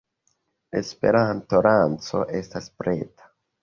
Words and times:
Esperanto-lanĉo 0.79 2.27
estas 2.43 2.75
preta 2.83 3.35